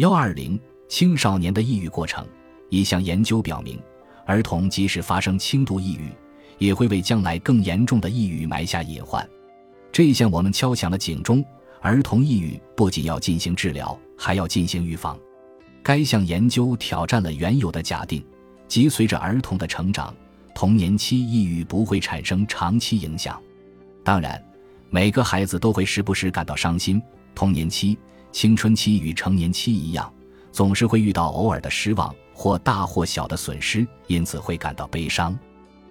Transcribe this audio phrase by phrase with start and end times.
[0.00, 0.58] 幺二零
[0.88, 2.26] 青少年的抑郁过程，
[2.70, 3.78] 一项研究表明，
[4.24, 6.10] 儿童即使发生轻度抑郁，
[6.56, 9.28] 也会为将来更严重的抑郁埋下隐患。
[9.92, 11.44] 这向我们敲响了警钟：
[11.82, 15.18] 儿童抑郁不仅要进行治疗，还要进行预防。
[15.82, 18.24] 该项研究挑战了原有的假定，
[18.68, 20.14] 即随着儿童的成长，
[20.54, 23.38] 童年期抑郁不会产生长期影响。
[24.02, 24.42] 当然，
[24.88, 27.02] 每个孩子都会时不时感到伤心。
[27.34, 27.98] 童年期。
[28.32, 30.12] 青春期与成年期一样，
[30.52, 35.36] 总是会遇到偶尔的失望或大或小的损失，因此会感到悲伤。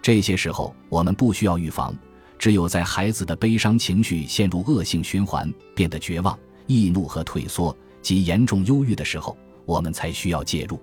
[0.00, 1.94] 这些时候，我们不需要预防，
[2.38, 10.80] 只有在孩子的悲伤情绪陷入恶性循环、变得绝望、易怒和退缩及严重忧郁的时候，我们才需要介入。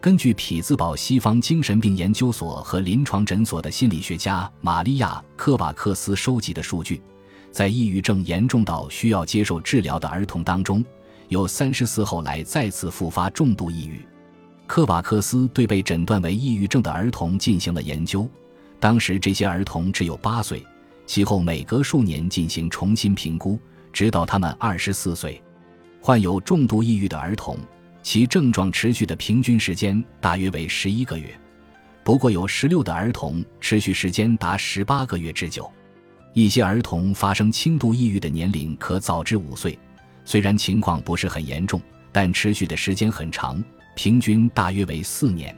[0.00, 7.02] 根据匹兹堡西方精神病研究所和临床诊所的心理学家玛利亚·科瓦克斯收集的数据。
[7.50, 10.84] 在抑郁症严重到需要接受治疗的儿童当中，
[11.28, 14.00] 有三十四后来再次复发重度抑郁。
[14.66, 18.28] 科瓦克斯对被诊断为抑郁症的儿童进行了研究，
[18.78, 20.64] 当时这些儿童只有八岁，
[21.06, 23.58] 其后每隔数年进行重新评估，
[23.92, 25.42] 直到他们二十四岁。
[26.00, 27.58] 患有重度抑郁的儿童，
[28.02, 31.34] 其症状持续的平均时间大约为十一个月，
[32.04, 35.70] 不过有十六的儿童持续时间达十八个月之久。
[36.34, 39.76] 一些儿童发生轻度抑郁的年龄可早至五岁，
[40.24, 41.80] 虽然情况不是很严重，
[42.12, 43.62] 但持续的时间很长，
[43.96, 45.56] 平均大约为四年。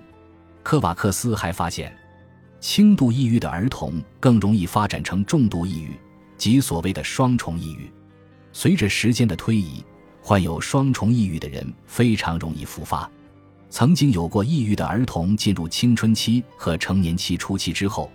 [0.63, 1.95] 科瓦克斯还发现，
[2.61, 5.99] 轻度抑郁的儿童更容易发展成重度抑郁，
[6.39, 7.91] 即所谓的双重抑郁。
[8.53, 9.85] 随着时间的推移，
[10.23, 13.11] 患有双重抑郁的人非常容易复发。
[13.69, 18.11] 曾经有过抑郁的儿童进入青春期和成年期初期之后。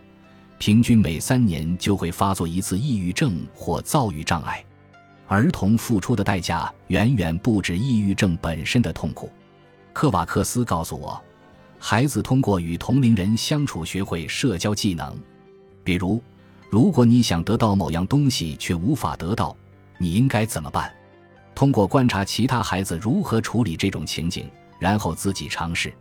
[0.57, 4.63] 平均每三年就会发作一次抑郁症或躁郁障碍，
[5.27, 9.29] 儿童付出的代价远远不止抑郁症本身的痛苦。
[9.93, 11.21] 克瓦克斯告诉我，
[11.77, 15.15] 孩子通过与同龄人相处学会社交技能，
[15.83, 16.21] 比如，
[16.69, 19.55] 如果你想得到某样东西却无法得到，
[19.97, 20.91] 你应该怎么办？
[21.53, 25.93] 通过观察其他孩子如何处理这种情景，然后自己尝试。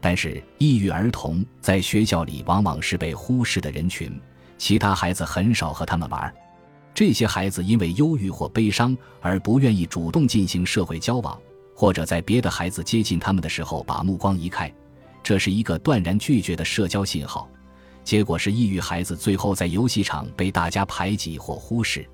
[0.00, 4.20] 但是，抑郁儿童在学校里往往是被忽视的人群，
[4.56, 6.32] 其他孩子很少和他们玩。
[6.94, 11.38] 这些孩子因为忧郁或悲伤而不愿意主动进行社会交往，
[11.74, 14.72] 或者在别的孩子接近他们的时候把目光移开，
[15.22, 17.48] 这是一个断然拒绝的社交信号。
[18.04, 22.08] 结果是，抑郁孩子最后在游戏场被大家排挤或忽视，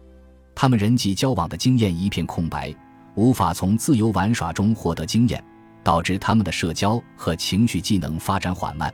[0.55, 2.75] 他们人际交往的经验一片空白，
[3.15, 5.43] 无法从自由玩耍中获得经验。
[5.85, 8.93] 导致他们的社交和情绪技能发展缓慢，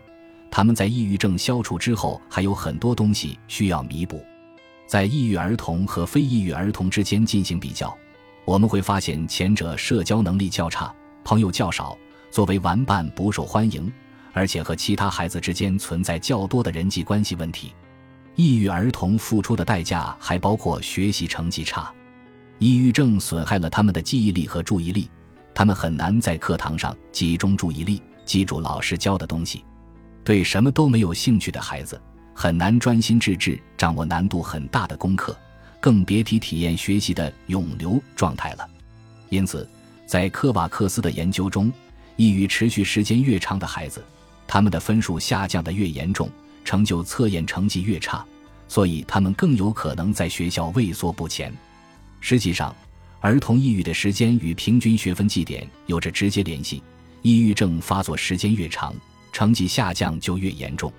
[0.51, 4.23] 他们在抑郁症消除之后还有很多东西需要弥补。
[4.87, 7.97] 在抑郁儿童和非抑郁儿童之间进行比较，
[8.45, 10.93] 我们会发现前者社交能力较差，
[11.23, 11.97] 朋友较少，
[12.29, 13.91] 作为玩伴不受欢迎，
[14.33, 17.73] 而且和其他孩子之间存在较多的人际关系问题。
[18.35, 21.93] 抑郁儿童付出的代价还包括学习成绩差，
[22.59, 25.09] 抑郁症损害了他们的记忆力和注意力。
[25.55, 29.65] 他们很难在课堂上集中注意力，记住老师教的东西。
[30.23, 32.01] 对什么都没有兴趣的孩子，
[32.35, 35.37] 很难专心致志掌握难度很大的功课，
[35.81, 38.69] 更别提体验学习的永留状态了。
[39.29, 39.69] 因此，
[40.07, 41.73] 在科瓦克斯的研究中，
[42.17, 44.05] 抑郁持续时间越长的孩子，
[44.47, 46.31] 他们的分数下降的越严重，
[46.65, 48.25] 成就测验成绩越差，
[48.69, 51.53] 所以他们更有可能在学校畏缩不前。
[52.21, 52.75] 实际上，
[53.21, 56.83] 儿童抑郁的时间与平均学分绩点有着直接联系，
[57.21, 58.95] 抑郁症发作时间越长，
[59.31, 60.91] 成绩下降就越严重。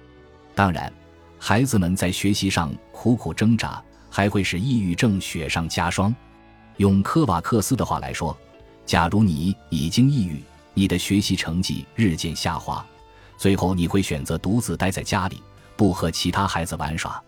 [0.53, 0.91] 当然，
[1.39, 6.13] 孩子们在学习上苦苦挣扎，还会使抑郁症雪上加霜。
[6.77, 8.37] 用科瓦克斯的话来说，
[8.85, 10.39] 假如你已经抑郁，
[10.75, 12.85] 你的学习成绩日渐下滑，
[13.35, 15.41] 最后你会选择独自待在家里，
[15.75, 17.19] 不和其他孩子玩耍。